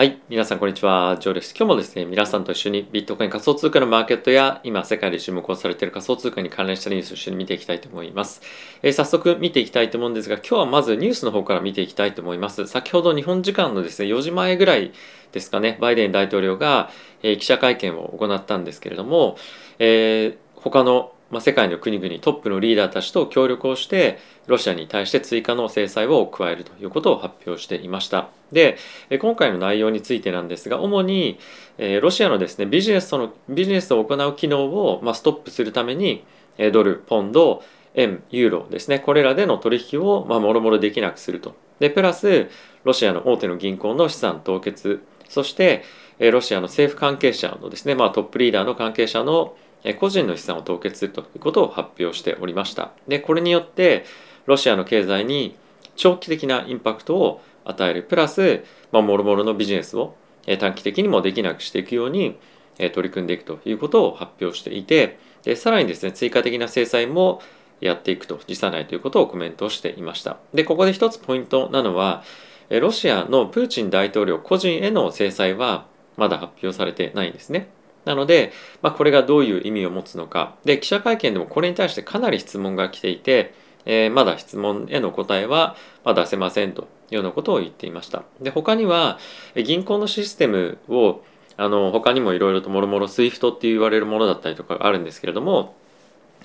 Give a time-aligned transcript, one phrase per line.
[0.00, 0.18] はい。
[0.30, 1.18] 皆さん、こんにちは。
[1.20, 1.54] ジョーです。
[1.54, 8.40] 今日もですね、皆さんと一緒にビットコイン仮想通貨のマーケットや、今、世界で注目をされている仮想通貨に関連したニュースを一緒に見ていきたいと思います。
[8.82, 12.66] えー、早速見ていきたいと思うんですが、今日はまずニュースの方から見ていきたいと思います。
[12.66, 14.92] 先ほど日本時間のですね、4時前ぐらい
[15.32, 16.90] ですかね、バイデン大統領が、
[17.22, 19.36] えー、記者会見を行ったんですけれども、
[19.78, 28.28] えー、他のまあ、世界の国々トップのリーダーたちと協力をしてロシアに対して追加の制裁を加えるということを発表していました。
[28.52, 28.76] で
[29.20, 31.38] 今回の内容についてなんですが主に
[32.02, 36.24] ロシアのですねビジネスとのビジネスを行う機能を、まあ、ストップするために
[36.72, 37.62] ドルポンド
[37.94, 41.54] 円ユーロですねこれらでの取引をもろもろできなくすると。
[41.78, 42.50] でプラス
[42.84, 45.02] ロシアの大手の銀行の資産凍結。
[45.28, 45.84] そして
[46.18, 49.56] ロシアの政府関係者のですね、まあ、トップリーダーの関係者の
[49.98, 52.92] 個人の資産を凍結するということを発表しておりました。
[53.08, 54.04] で、これによって
[54.46, 55.56] ロシアの経済に
[55.96, 60.14] 長期的なインパクトを与える、プラス、まあ、もろもろのビジネスを
[60.58, 62.36] 短期的にもできなくしていくように
[62.92, 67.40] 取り組んでいくということを発表していて、でさらにですね、追加的な制裁も
[67.80, 70.38] やっていくと辞さないということをコメントしていました。
[70.52, 72.22] で、ここで一つポイントなのは、
[72.68, 75.86] ロシアのプーチン大統領個人への制裁は
[76.16, 77.70] まだ発表されてないんですね。
[78.10, 80.56] なので、まあ、これがどういう意味を持つのか。
[80.64, 83.54] で、記者会見でもこれに対してかなり質問が来ていて、
[83.86, 88.24] えー、まだ質問への答えは、ま出せませんというようなことを言っていました。
[88.40, 89.18] で、他には、
[89.54, 91.22] 銀行のシステムを、
[91.56, 95.76] あの、他にもいろいろともろもろ SWIFT って言われるものだったりとかあるんですけれども、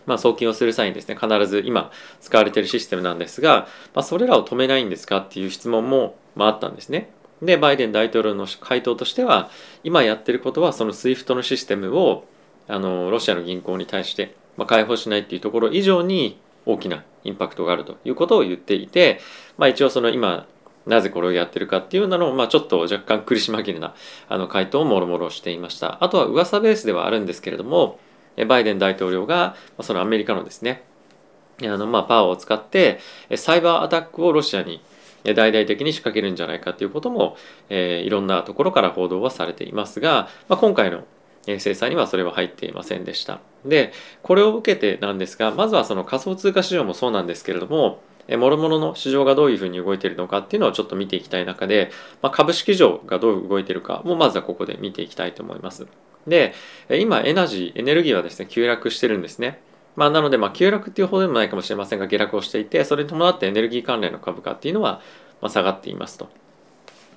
[0.06, 1.90] まあ、送金をする際にですね、必ず今
[2.22, 7.10] 使われているシステムなんですが、まあ、それらを止めないんですかっていう質問も、まあ、あったんですね。
[7.42, 9.50] でバイデン大統領の回答としては
[9.84, 12.26] 今やってることはその SWIFT のシステムを
[12.68, 19.20] あのロシアの銀行に対して、まあ、開放しないっていうところ以上に大きなインパクトがあるということを言っていて、
[19.58, 20.48] まあ、一応その今
[20.86, 23.96] なぜこれをやってるかっていうのを、まあ、ちょっと若干苦し紛れな
[24.30, 26.04] あの回答をもろもろしていました。
[26.04, 28.00] あとは噂ベースではあるんですけれども
[28.48, 30.84] バイデン大統領がそのアメリカのですね
[31.64, 33.00] あのまあパワーを使って
[33.36, 34.82] サイバーアタックをロシアに
[35.34, 37.38] 大々的に仕掛けるんじゃないかということも、
[37.70, 41.04] えー、いろんなところから報道はされていますが、まあ、今回の
[41.46, 43.40] 制裁にはそれは入っていませんでした。
[43.66, 43.94] で、
[44.24, 51.92] これを受けてなんですが、まずはその仮想通貨市場もそうなんですけれども、もろもろの市場がどういうふうに動いているのかっていうのをちょっと見ていきたい中で、
[52.24, 55.86] まあ、株式市場がどう動いているかもまずはここで見ていきたいと思います。
[56.26, 56.54] で、
[56.90, 59.62] 今エナジー、エネルギーはですね、急落してるんですね。
[59.96, 65.02] まあ、なので、まあ、急落っていうほどでもないかもしれませんが、下落をしていて、それに伴ってエネルギー関連の株価っていうのは、
[65.42, 66.30] まあ、下がっていますと。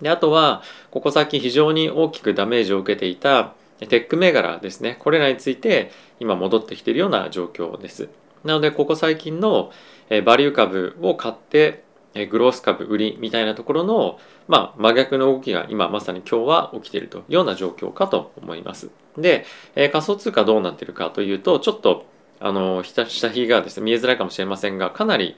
[0.03, 4.97] で、あとは、ここ最近非常に大きくダメージを受けていたテック銘柄ですね。
[5.01, 5.91] これらについて、
[6.21, 8.09] 今戻ってきているような状況です。
[8.45, 9.73] なので、ここ最近の
[10.11, 11.85] えバリュー株を買って、
[12.15, 14.19] えグロース株売りみたいなところの、
[14.49, 18.91] まあ、真逆の動きが今まさに今日は起きているというような状況かと思います。
[19.17, 19.45] で、
[19.77, 22.07] え仮想通貨どうなっているかというと、ちょっと
[22.41, 25.37] あの下髭がですね見えづらいかもしれませんがかなり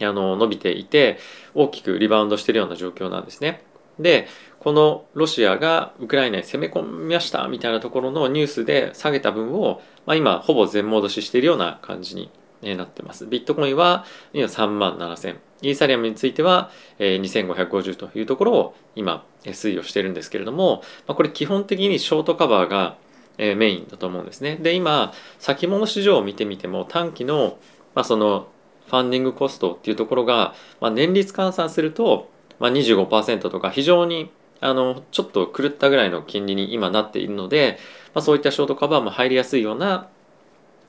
[0.00, 1.18] あの伸びていて
[1.54, 3.62] 大きくリバウンドしているような状況なんですね。
[3.98, 4.28] で
[4.60, 12.30] このロシアがウクライナに攻め込みましたみたいなところのニュースで下げた分を、まあ、今ほぼ全戻ししているような感じに
[12.76, 13.26] なってます。
[13.26, 22.96] ビットコインは今3万7000イーサリアムについては2550というところを今推移をしているんですけれども、まあ、これ基本的にショートカバーが
[23.38, 24.56] えメインだと思うんですね。
[24.56, 27.58] で今先物市場を見てみても短期の,、
[27.94, 28.48] まあその
[28.86, 34.30] ファンディングコストっていうところが、まあ、年率換算すると、まあ、25%とか非常に
[34.60, 37.78] あのちょっと狂ったぐらいの金利に今なっているので、
[38.14, 40.08] まあ、そういったショートカバーも入りやすいような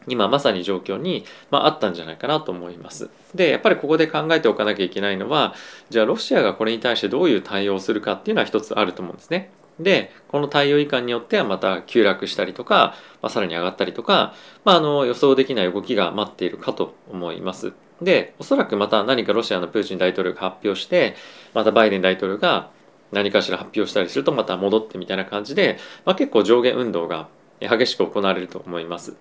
[0.07, 3.09] 今まさに状況に、まあ、あったんじゃないかなと思います。
[3.35, 5.53] でやっぱりここで考えておかなきゃいけないのは
[5.89, 9.51] じゃあロシアがこれに対してどういう対応をするかっていうのは一つあると思うんですね。
[9.79, 14.33] でこの対応移管によってはまた急落したりとか、まあ、さらに上がったりとか、
[14.65, 17.73] まあ、あの予想できない動きが待っているかと思います。
[18.01, 21.15] でおそらくまた何かロシアのプーチン大統領が発表して
[21.53, 22.69] またバイデン大統領が
[23.11, 27.27] 何かしら発表したりするとまた戻ってみたいな感じで、まあ、結構上下運動が
[27.59, 29.15] 激しく行われると思います。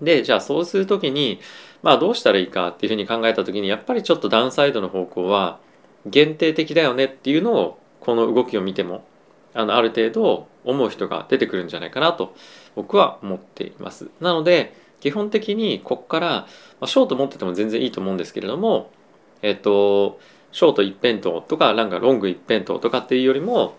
[0.00, 1.40] でじゃあそうする時に、
[1.82, 5.60] まあ、どうしたらいいかっていうふうに考えた時にやっぱりちょっとダウンサイドの方向は
[6.06, 9.04] 限定的だよねっていうのをこの動きを見ても
[9.54, 12.34] あのある程度思う人が出てくるんじゃないかなと
[12.74, 14.10] 僕は思っています。
[14.20, 16.46] なので基本的にここから、ま
[16.82, 18.90] あ、ショート持ってても全然いいと思うんですけれども
[19.42, 20.20] えっと
[20.52, 23.74] ショート一辺倒とかなんかロング一辺倒とかっていうよりも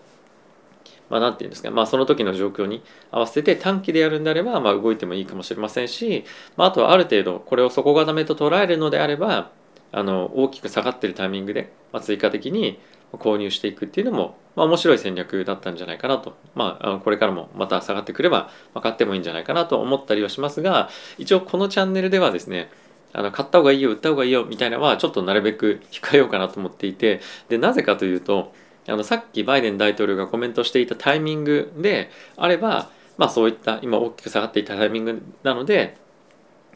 [1.08, 6.24] まあ何て言うんですかまあその時の状況に合わせて短期でやるんであればまあ動いてもいいかもしれませんし、
[6.56, 9.50] まあ、あとはある程度これを底固めと捉えるのであれば
[9.92, 12.80] あの大きく下がってるタイミングで、まあ、追加的に
[13.12, 22.70] 購入していくっていうのもまあ、面白い戦略だったんじゃないかなと、まあ、これからもまた下がってくれば、まあ、買ってもいいんじゃないかなと思ったりはしますが一応このチャンネルではですね
[23.12, 28.52] あの買った方がいいよ売った方がいいよみたいなのはちょっとなるべく控えようかなと思っていてでなぜかというと
[28.88, 35.96] あのさっきバイデン大統領がコメントしていたタイミングであれば、まあ、そういった今大きく下がっていたタイミングなので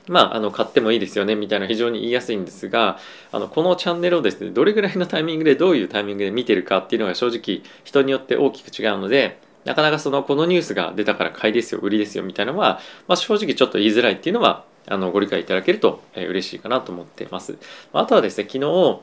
[0.09, 2.99] まあ、あの買ってもいいですよねみたいな非常に言いやすいんですが
[3.31, 17.59] あのこのチャンネルをですねどれぐらいのタイミングでどういうタイミングで見てるかっていうのが正直人によって大きく違うのでなかなかそのこのニュースが出たから買いですよ売りですよみたいなのは、まあ、正直ちょっと言いづらいっていうのはあのご理解いただけると、え、嬉しいかなと思っています。
[17.93, 19.01] あとはですね昨日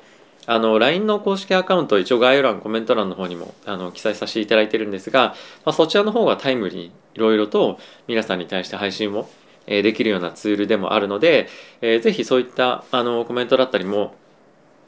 [0.47, 5.35] あの LINE の公式アカウント一応概要欄コメント欄の方にもあの記載させていただいてるんですが、
[5.65, 9.27] まあ、そちらの方がタイムリーにいろいろと皆さんに対して配信を
[9.67, 11.47] えできるようなツールでもあるので、
[11.81, 14.15] えー、ぜひそういったあのコメントだったりも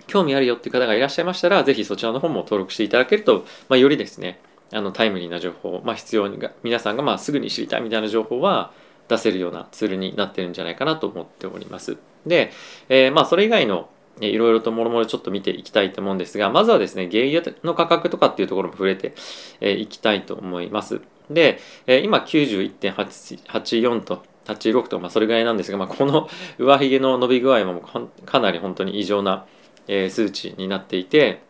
[0.08, 4.40] 興味あるよっていう方がいらっしゃいましたらぜひそちらの方も登録していただけると、まあ、よりですね
[4.72, 8.72] あのタイムリーな情報、まあ、必要が皆さんがまあすぐに知りたいみたいな情報は
[9.08, 11.98] 出せるようなツールになってるんじゃないかなと思っております。
[12.26, 12.52] で、
[12.90, 13.90] えー、まあそれ以外の
[14.20, 19.14] いろいろともろもろちょっと見ていきたいと思うんですが、まずはですね、原油の価格とかっていうところも触れて
[19.62, 21.02] いきたいと思います。
[21.30, 27.82] で、今91.84と86と、まあ、それぐらいなんですが、まあ、この 上髭の伸び具合も
[28.26, 29.46] かなり本当に異常な、
[29.88, 31.42] え、数値になっていて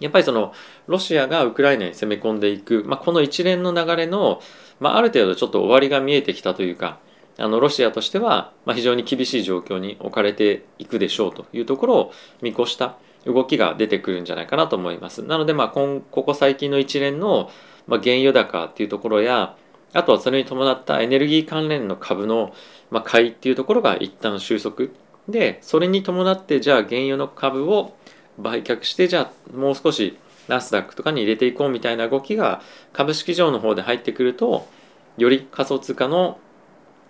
[0.00, 0.52] やっぱりその
[0.86, 4.40] ロシアがウクライナに攻め込んでいく、まあ、この一連の流れの、
[4.78, 6.98] まあ、ある程度ちょっと終わりが見えてきたというか
[7.38, 12.96] あのロシアとしては、ま、非常に厳しい状況に置かれていくでしょうというところを見越した
[13.26, 15.22] 動きが出てくるんじゃないかなと思います。
[15.22, 17.50] なので、まあ、ここ最近の一連の、
[17.86, 19.56] ま、原油高っていうところや
[19.96, 22.52] あとはそれに伴ったエネルギー関連の株の、
[22.90, 24.88] まあ、買いっていうところが一旦収束
[25.28, 27.96] でそれに伴ってじゃあ原油の株を
[28.38, 32.62] 売却してじゃあもう少しナスダックとかに入れていこうみたいな動きが
[32.92, 34.68] 株式上の方で入ってくると
[35.16, 36.38] より仮想通貨の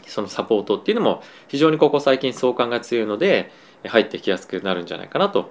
[0.07, 3.51] そのサポートっていうのも非常にここ最近相関が強いので
[3.85, 5.51] 入ってきやすくなるんじゃないかなと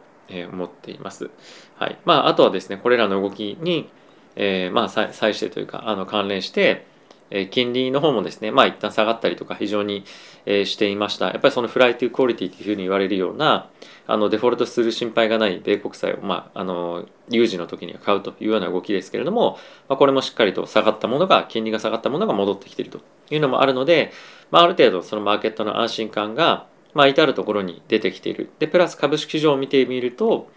[0.51, 1.29] 思っています。
[1.75, 3.89] はいまあ、あとはですねこれらの動きに、
[4.35, 6.87] えー、まあ際してというかあの関連して
[7.35, 10.05] え金利の方もですね、まあ一旦下がったりとか非常に、
[10.47, 11.25] えしていました。
[11.25, 13.69] やっぱりそのフライトゥークオリティというふうに言われるような、
[14.07, 19.57] あのデフォルトする心配がない米国債を、まあ、あの有事の時には買うというような動きですけれども、
[19.89, 22.99] まあ、これもしっかりと下がったものが、金利が下がったものが戻ってきていると
[23.31, 24.11] いうのもあるので、
[24.51, 28.51] まあ、ある程度そのマーケットの安心感が、まあ、至るところに出てきている。
[28.59, 30.47] で、プラス株式市場を見てみると、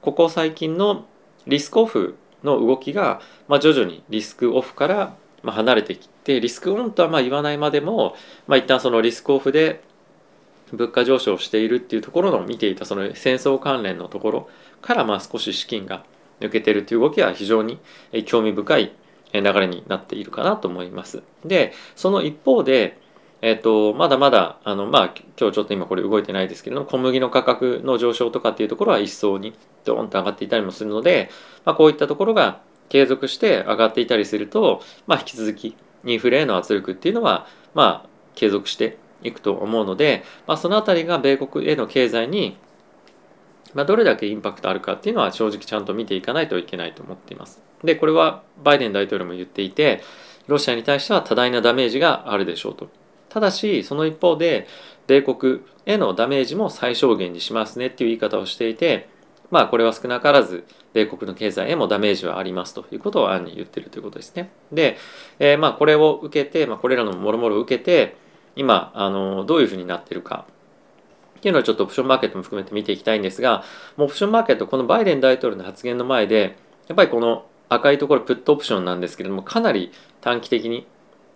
[0.00, 1.04] ここ最近の
[1.46, 9.82] リスクオフの動きが、まあ、徐々にリスクオフからまあ、離れてきてリスクオンとはまあ言わないまでも、まあ、一旦そのリスクオフで
[10.72, 14.48] 物価上昇しているっていうところの見ていたその戦争関連のところ
[14.82, 16.04] からまあ少し資金が
[16.40, 17.78] 抜けてるという動きは非常に
[18.24, 18.92] 興味深い
[19.32, 21.22] 流れになっているかなと思います。
[21.44, 22.98] でその一方で
[23.46, 25.04] えっ、と、まだまだ、あの、まあ、
[25.38, 29.52] 今日ちょっと今これ動いてないですけれども、小麦の価格の上昇とかっていうところは一層に
[29.84, 31.28] ドーンと上がっていたりもするので、
[31.66, 42.56] まあ、こういったところが継続して上がっていたりすると、まあ、引き続きインフレへの圧力っていうのは、まあ、継続していくと思うので、まあ、そのあたりが米国への経済に、
[43.72, 47.60] まあ、どれだけインパクトあるかっていうのは正直ちゃんと見ていかないといけないと思っています。
[47.82, 50.02] で、これはバイデン大統領も言っていて、
[50.46, 52.88] ロシアに対しては多大なダメージがあるでしょうと。
[53.28, 54.68] ただし、その一方で、
[55.06, 59.08] 米国へのダメージも最小限にしますねっていう言い方をしていて、
[59.50, 64.50] まあこれは少なからず米国の経済へもダメージはありますということを暗に言ってるということですね。
[64.72, 64.96] で、
[65.38, 68.16] えー、まあこれを受けて、まあ、これらのもろもろを受けて
[68.56, 70.46] 今あのどういうふうになってるか
[71.38, 73.64] っていうのをちょっとオプションマーケットも含めて見ていきたいんですが
[73.96, 76.56] もうオプションマーケットこのバイデン大統領の発言の前で
[76.88, 80.86] やっぱりこの赤いところプットオプションなんですけれどもかなり短期的に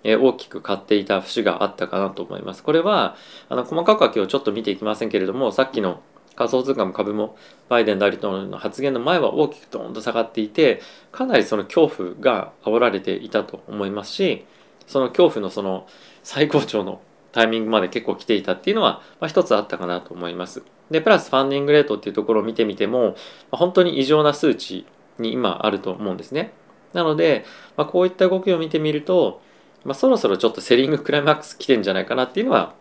[0.04, 2.62] 大きく買っていた節があったかなと思います。
[2.62, 3.16] これは
[3.48, 6.00] あの細かくは今日ちょっと見ていきませんけれどもさっきの
[6.38, 7.36] 仮想通貨も株も
[7.68, 10.80] バイデン大統領の発言の前は大きくドーンと下がっていて
[11.10, 14.46] かなりその恐怖が煽られていたと思いますし
[14.86, 15.88] その恐怖のその
[16.22, 17.00] 最高潮の
[17.32, 20.62] タイミングまで結構来ていたっていうのは、まあ、一つあったかなと思います。
[20.90, 23.14] でプラスファンディングレートっていうところを見てみても、ま
[23.52, 24.86] あ、本当に異常な数値
[25.18, 26.52] に今あると思うんですね。
[26.94, 27.44] なので、
[27.76, 29.42] まあ、こういった動きを見てみると、
[29.84, 32.74] まあ、そろそろちょっとセリングクライマックス来てんじゃないかなっていうのは、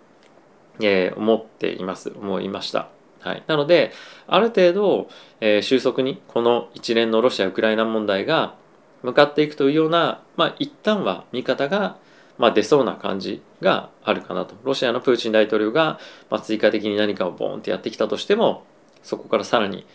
[0.80, 2.97] えー、思っています思いました。
[3.20, 3.92] はい、なので
[4.28, 5.10] ある程度、
[5.42, 8.56] えー、収束にこの一連のロシア・ウクライナ問題が
[9.04, 11.98] 向かっていくというような、まあ、一旦は見方が、
[12.38, 14.56] まあ、出そうな感じがあるかなと。
[14.64, 18.66] ロシアのプーチン大統領が、まあ、追加的に何かをボーンってやってきたとしても
[19.04, 19.86] そこからさらに、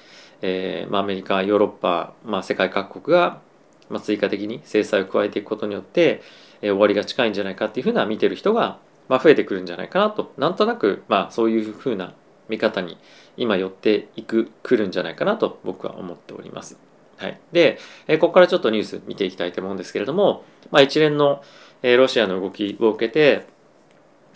[0.40, 3.40] えーまあ、アメリカヨーロッパ、まあ、世界各国が
[3.92, 6.22] まあ、追加的に制裁を加えていくことによって、
[6.62, 10.32] え終わりが近いんじゃないかっていうふうな見てる人が、まあ、増えてくるんじゃないかなと。
[10.38, 12.14] なんとなく、まあ、そういうふうな
[12.52, 12.98] 見方に
[13.36, 16.78] 今寄っていくくるんじゃないかなと僕は思っております。
[17.16, 17.78] はい、で、
[18.08, 21.42] えここからちょっとニュース見ていきたいと思うんですけれども、まあ、一連の、
[21.82, 23.44] えロシアの動きを受けて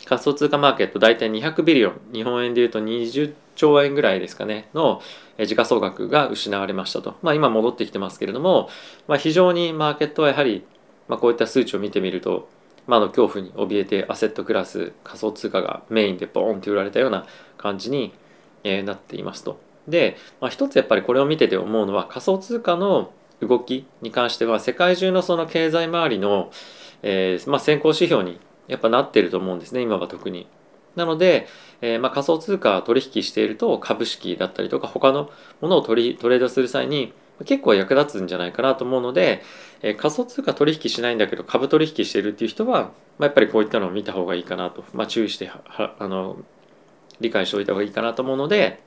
[0.05, 5.01] 仮想通貨マーケット大体200ビリオン日本円でいうと20兆円ぐらいですかねの
[5.39, 8.69] 時価総額が失われましたと、まあ、今戻ってきてますけれども、
[9.07, 10.65] まあ、非常にマーケットはやはり、
[11.09, 12.49] まあ、こういった数値を見てみると、
[12.87, 17.27] まあ、の恐怖に怯えてアセットクラス仮想通貨がメインでボーンって売られたような
[17.59, 18.13] 感じに、
[18.65, 19.61] えなっていますと。
[19.87, 26.51] で、まあ、一つやっぱりこれを見てて思うのは仮想通貨の動きに関しては世界中のその経済周りの、
[27.03, 30.47] えーまあ、先行指標にやっぱなってると思うんですね今は特に。
[30.97, 31.47] なので、
[31.83, 37.13] えー、まあ、仮想通貨取引していると株式だったりとか他のものを取りトレードする際に
[37.45, 39.43] 結構役立つんじゃないかなと思うので、
[39.83, 42.91] えー、仮想通貨取引しないんだけど株取引してるっていう人は、ま
[43.21, 46.39] あ、やっぱりこういったのを見た方がいいかなと、まあ、注意してはあの
[47.21, 48.81] 理解しておいた方がいいかなと思うので、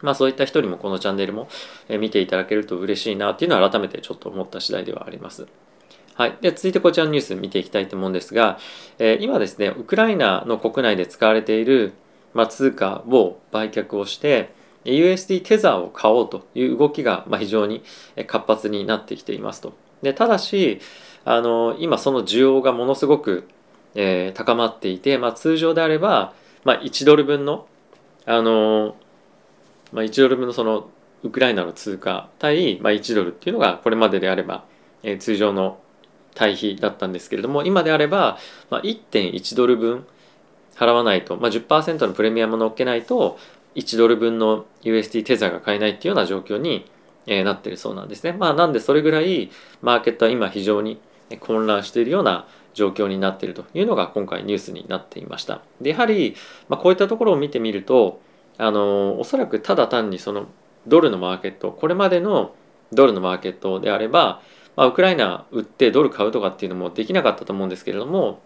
[0.00, 1.48] まあ、そういった人にもこのチャンネルも
[1.88, 5.46] 見ていただけると嬉しいなっていうのは改めてちょっと思った次第ではあります。
[6.14, 6.38] はい。
[6.40, 8.58] で、続いてこちらのニュース見ていきたいと思うんですが、
[8.98, 11.92] えー、今ですね、ウクライナの国内で使われている、
[12.32, 14.54] まあ、通貨を売却をして、
[14.86, 17.82] USD テザーを買おうという動きが、非常に
[18.26, 19.74] 活発になってきていますと。
[20.02, 20.80] で、ただし、
[21.24, 23.48] あの、今その需要がものすごく、
[23.94, 27.66] えー、高まっていて、まあ、通常であれば、まあ、1ドル分の、
[28.26, 28.96] あの、
[29.92, 30.88] まあ、1ドル分のその
[31.22, 34.64] ウクライナの通貨対、まあ、1ドルっていうのがこれまでであれば、
[35.02, 35.78] えー、通常の
[36.34, 38.38] 対比だったんですけれども今であれば、
[38.70, 40.06] まあ、1.1ドル分
[40.76, 43.38] 払わないと、まあ、10%のプレミアムを乗っけないと
[43.76, 46.90] 1ドル分の USD テザーが買えないっていうような状況に、
[47.28, 48.32] えなってるそうなんですね。
[48.32, 49.50] まあ、なんでそれぐらい
[49.82, 51.00] マーケットは今非常に
[51.40, 55.60] 混乱しているような状況になっているというのが今回ニュースになっていました。
[55.80, 56.36] でやはり、
[56.68, 58.20] ま、こういったところを見てみると
[58.58, 60.46] あのおそらくただ単にその
[60.86, 62.54] ドルのマーケットこれまでの
[62.92, 64.40] ドルのマーケットであれば
[64.76, 68.40] まあ、ウクライナ売ってドル買うとかっていうのもできなかったと思うんですけれども、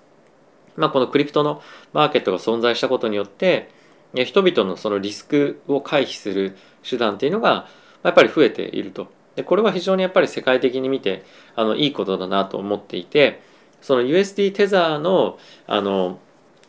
[0.77, 1.61] まあ、このクリプトの
[1.93, 3.69] マーケットが存在したことによって
[4.15, 6.57] 人々のそのリスクを回避する
[6.89, 7.69] 手段っていうのが
[8.03, 9.09] やっぱり増えていると。
[9.37, 11.25] でこれは非常にやっぱり世界的に見て
[11.55, 13.41] あのいいことだなと思っていて
[13.81, 16.19] その USD テザーのあの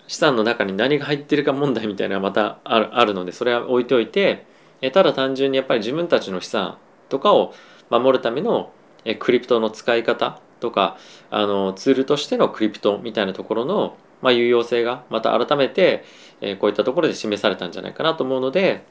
[0.07, 4.45] 資産の中に何が入ってるか問題みたいなのがまたあるあるのでそれは置いておいて
[4.81, 6.77] えただ単純にやっぱり自分たちの資産
[7.09, 7.53] とかを
[7.89, 8.71] 守るための
[9.05, 10.97] えクリプトの使い方とか
[11.29, 16.03] あのツールとしてのクリプトみたいなところの、まあ、有用性がまた改めて、
[16.41, 18.83] えこういったところで示されたんじゃないかなと思うので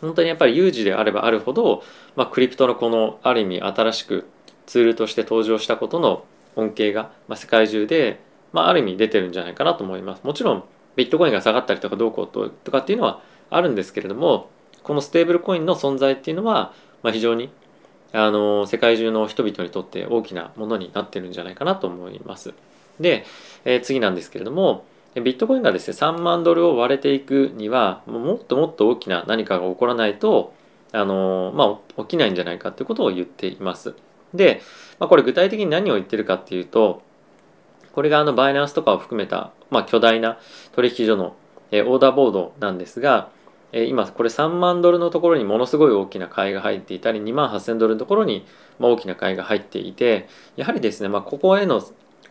[0.00, 1.82] 本当にやっぱり有事であればあるほど、
[2.16, 4.26] まあ、クリプトのこのある意味新しく
[4.66, 6.24] ツールとして登場したことの
[6.56, 8.20] 恩恵が、まあ、世界中で、
[8.52, 10.24] まあ、ある意味出てるんじゃないかなと思います。
[10.24, 10.64] もちろん
[10.96, 13.20] ビットコインが下がったりとかどうこうとかっていうのは
[13.50, 14.48] あるんですけれども
[14.82, 16.72] このステーブルコインの存在っていうのは、
[17.02, 17.50] まあ、非常に
[18.12, 22.54] あの世界中の人々にとって大きなものになってるんじゃないかなと思います。
[23.00, 23.24] で、
[23.64, 24.84] えー、次なんですけれども
[25.14, 30.52] ビットコインがですね3万ドルを割れていくにはもっともっと大きな何かが起こらないと
[30.92, 33.96] あのまあ、起きないんじゃないかってことを言っています。
[34.32, 34.62] で、
[35.00, 37.02] まあ、これ具体的に何を言ってるかっていうと
[37.92, 40.38] これがあのバイナンスとかを含めた、まあ、巨大な
[40.72, 41.34] 取引所の、
[41.72, 43.28] えー、オーダーボードなんですが
[43.72, 48.46] え今これ3万ドルのところにものすごい大きな買いが入っていたり2万8000ドルのところに
[48.78, 51.82] 大きな買いが入っていてやはりですね、まあ、ここへの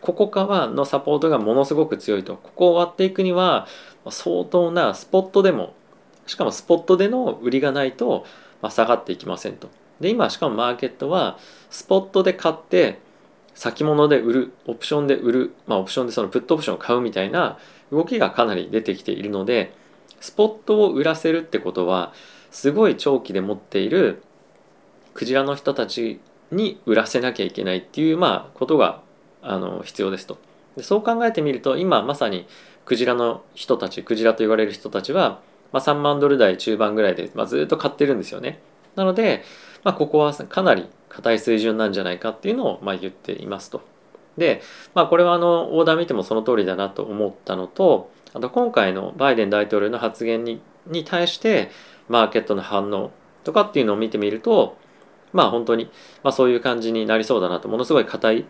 [0.04, 2.36] ここからのサポートがものすごく強いと。
[2.36, 3.66] ここを割っていくには
[4.10, 5.72] 相当なスポットでも
[6.26, 8.26] しかもスポットでの売りがないと
[8.68, 9.70] 下がっていきませんと。
[10.00, 11.38] で今しかもマーケットは
[11.70, 12.98] スポットで買って
[13.54, 17.58] 先物で売るオプションで売る、まあ、オプションでそのプットオプションを買うみたいな
[17.90, 19.72] 動きがかなり出てきているので
[20.20, 22.12] スポットを売らせるってことは
[22.50, 24.22] すごい長期で持っている
[25.14, 26.20] クジラの人たち
[26.50, 29.03] に売らせなきゃいけないっていうまあことが
[29.44, 30.38] あの必要ですと。
[30.76, 32.46] でそう考えてみると今まさに
[32.84, 35.40] クジラの人たちクジラと言われる人たちは、
[35.72, 38.60] まあ、3万ドル台中盤ぐらいで、まあ、ずっと買ってるんですよね。
[38.96, 39.44] なので、
[39.84, 43.82] まあ、ここはかなり硬い水準なんじゃないかっていうのをま言っていますと。
[44.36, 44.62] で、
[44.94, 51.70] まあ、これはあのオーダー見てもその通りだなと思ったのとあと今回のバイデン大統領の発言にに対して
[52.08, 53.10] マーケットの反応
[53.44, 54.76] とかっていうのを見てみると
[55.32, 55.90] まあ本当に、
[56.22, 57.68] まあ、そういう感じになりそうだなと。
[57.68, 58.44] ものすごい硬い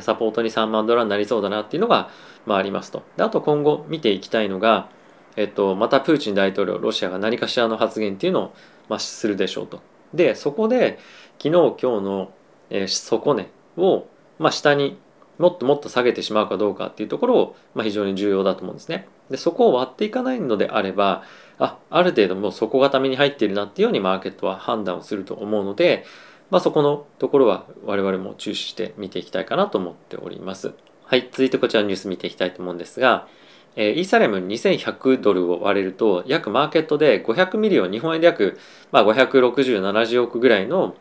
[0.00, 2.08] サポートに3万ドルになりそうだなっていうのが、
[2.46, 4.88] まあ、ありますとであと今後見ていきたいのが、
[5.36, 8.54] えっと、またプーチン大統領ロシアが何かしらの発言っていうのを、
[8.88, 9.82] まあ、するでしょうと
[10.14, 10.98] でそこで
[11.38, 12.32] 昨日今日の
[12.72, 14.08] えー、底値を、
[14.38, 14.98] まあ、下に
[15.38, 19.08] もっともっと下げてしまうかどうかっていうところを、まあ、非常に重要だと思うんですね。
[19.30, 21.22] でそこを割っていかないのであれば
[21.58, 26.04] あある程度もう底固めに入っているなっていうようにマーケットは判断をすると思うので、
[26.52, 30.74] まあ、そこのところは我々も注視して見ていきたいかなと思っております。
[31.06, 33.26] はい、続いてこちらのニュース見ていきたいと思うんですが、
[33.74, 38.58] えー、イーサリアム2100ドルを割れると約マーケットで500 million 日本円で約、
[38.90, 40.94] まあ、56070億ぐらいの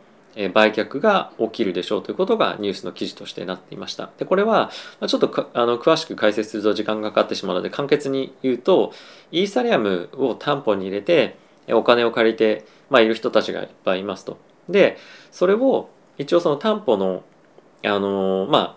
[0.53, 4.09] 売却が起きるでしょうということがニュースの記事としてなっていました。
[4.17, 4.71] でこれは
[5.05, 8.93] ちょっとあの詳しく解説すると時間がかかってしまうので簡潔に言うと
[9.33, 11.35] イーサリアムを担保に入れて
[11.67, 14.37] お金を借りて、まあ、いる人たちがいっぱいいますと。
[14.69, 14.97] で
[15.31, 17.23] それを一応その担保の
[17.83, 18.75] あのまあ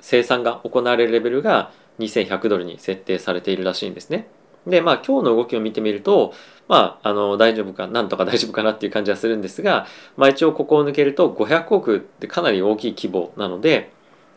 [0.00, 4.26] 生産が行われるレベルが2100ドルに設定されているらしいんですね。
[4.66, 6.34] で、まあ今日の動きを見てみると、
[6.68, 9.86] まあ、あの、大丈夫か、なんとか大丈夫かなっていう感じはするんですが、
[10.16, 13.92] まあ一応ここを抜けると500億ってかなり大きい規模なので、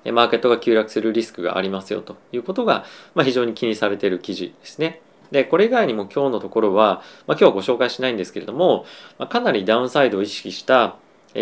[0.06, 5.02] マーケットが急落するリスクがありますよということが、まあ、非常に気にされている記事ですね。
[5.32, 8.86] で、これ以外にも今日のところは、まあ、今日はご紹介しないんですけれども、
[9.18, 10.98] まあ、かなりダウンサイドを意識した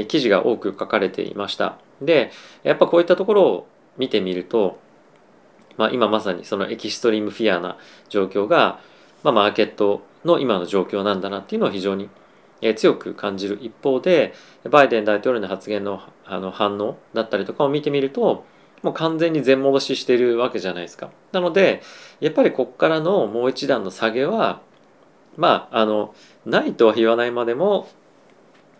[0.07, 1.77] 記事が多く書かれていました。
[2.01, 2.31] で、
[2.63, 4.79] やっぱこういったところを見てみると、
[5.77, 7.77] まあ、今まさにそのエキストリームフィアな
[8.09, 8.79] 状況が、
[9.23, 12.09] まあ、マーケットの今の状況なんだなっていうのを非常に
[12.75, 14.33] 強く感じる一方で
[14.69, 18.45] バイデン大統領の発言のあの反応だったりとかを見てみると
[18.83, 21.09] もう完全に全戻ししてるわけじゃないですか。
[21.31, 21.81] なので
[22.19, 24.61] やっぱりこっからのもう一段の下げは
[25.37, 26.13] まああの
[26.45, 27.87] ないとは言わないまでも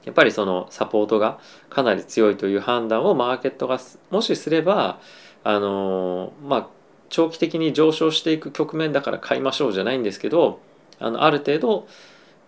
[0.03, 3.79] やっぱりそのサポートがかなり強いという判断をマーケットが
[4.11, 4.99] もしすれば
[5.43, 6.67] あのまあ
[7.09, 10.59] 長期的に上昇していく局面だから買いましょうじゃないんですけど
[10.99, 11.87] あのある程度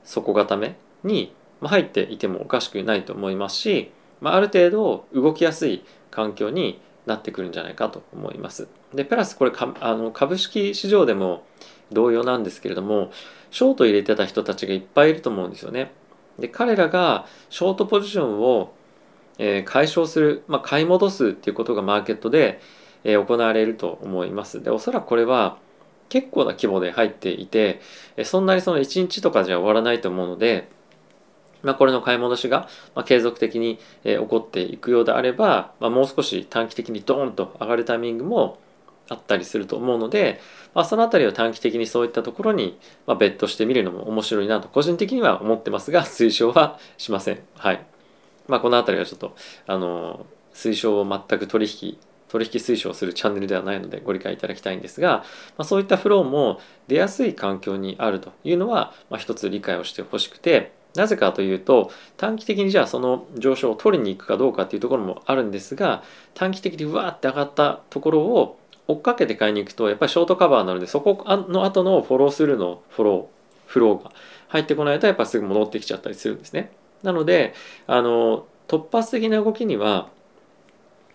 [0.03, 8.67] 底固めに入っていてもおかしくないと思いますし、まあ、ある程度動きやすい環境になってくるんじゃないかと思います。
[8.93, 11.43] でプラスこれかあの株式市場でも
[11.91, 13.11] 同様なんですけれども
[13.51, 15.91] ショート入れてた人たちがいっぱいいると思うんですよね。
[16.39, 18.73] で彼らがショートポジションを、
[19.37, 22.59] えー、解消する、まあ、買い戻すっていうことがマーケットで
[23.05, 24.61] え行われると思います。
[24.61, 25.57] でおそらくこれは
[26.09, 27.79] 結構な規模で入っていて
[28.23, 30.67] そんなにその1日とかじゃ終わらないと思うので、
[31.65, 32.69] まあ、これの買い戻しが
[33.05, 38.59] 継続的に起こっていくようであれば、ま、もう少し短期的にドーンと上がるタイミングも
[39.09, 40.39] あったりすると思うので、
[40.73, 47.39] まあ、その辺りを短期的にそういったところに、まあ、ベットしてみるのも面白いなと個人的には思ってますが 推奨はしません。
[47.55, 47.85] はい
[48.47, 51.97] まあ、この辺りはちょっとあの推奨を全く取引
[52.27, 55.23] 取引推奨するチャンネルではないのでご理解いただきたいんですが、ま
[55.59, 66.03] あ、そういったフローも出やすい環境にあるというのは、まあ、一つ理解をしてほしくてなぜかというと短期的にじゃあその上昇を取りに行くかどうかっていうところもあるんですが
[66.33, 73.35] 短期的にわーって上がったところを追っかけて買いに行くとやっぱりショートカバーなのでそこの後のフォロースルーのフォロー
[73.67, 74.11] フローが
[74.49, 76.71] 入ってこないとやっぱすぐ戻ってきちゃったりするんですね。
[77.03, 77.53] なので
[77.87, 80.09] あの突発的な動きには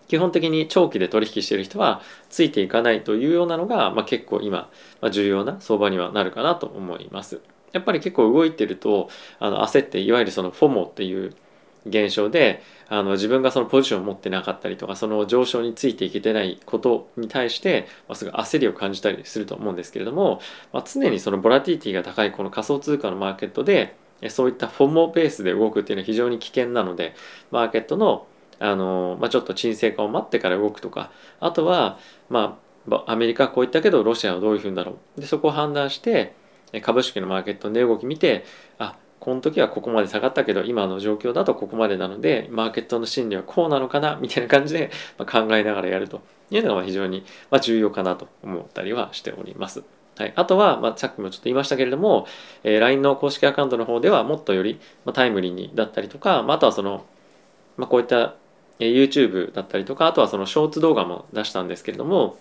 [0.07, 7.39] 基本的に長期で取引している人はついていかないというようなのが、まあ、結構今、まあ、重要な相場にはなるかなと思います。
[7.73, 11.35] やっぱり結構動いてるとあの焦っていわゆるそのフォモっていう
[11.85, 20.41] 現象であの自分がそのポジションを持ってなかったりとかその上昇についていけてないことに対して、まあ、すぐ焦りを感じたりすると思うんですけれども、
[20.73, 23.95] まあ、常にそのボラティティが高いこの仮想通貨のマーケットで
[24.29, 27.15] そういったフォモベースで動くっていうのは非常に危険なので
[27.49, 28.27] マーケットの
[28.59, 31.97] あの、まあ、ちょっと沈静化を待ってから動くとかあとは、
[32.29, 32.59] ま
[32.91, 35.21] あ、アメリカはこう言ったけどロシアはどういうふうにだろう。
[35.21, 36.35] でそこを判断して
[36.79, 38.45] 株式のマーケットの値動き見て
[38.77, 47.23] あこの時はここまで下がったけど今の状況だとここまでなのでマーケットの心理はこうなのかなみたいな感じで考えながらやるというのが非常に
[47.61, 49.83] 重要かなと思ったりはしております。
[50.17, 52.27] はい、あとは、まあ、さっきもちょっと言いましたけれども、
[52.63, 57.05] えー、LINE の公式アカウントの方ではもっとより、まあ、タイムリーにだったりとか、まあ、あとはその、
[57.77, 58.35] まあ、こういった
[58.81, 62.37] え YouTube だったりとかあとはそのショーツ動画も出したんですけれども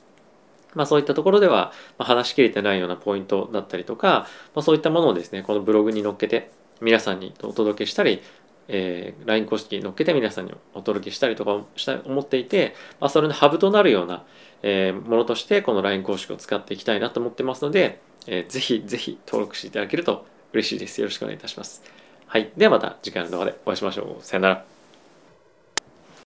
[0.74, 8.22] まあそういったところでは話しきれてないようなポイントだったりとか、まあ、そういったものをですねこのブログに載っけて皆さんにお届けしたり、
[8.68, 14.24] えー、LINE 公式に載っけて皆さんにお届けしたりとかした思っていて、まあ、それのハブとなるような、
[14.62, 21.00] えー、ものとしてこの LINE 公式を使っていきたいなと思ってますので、えー、ぜひぜひ登録していただけると嬉しいです。
[21.00, 21.82] よろしくお願いいたします。
[22.26, 22.50] はい。
[22.56, 24.24] ではまた次回の動画でお会いしましょう。
[24.24, 24.79] さよなら。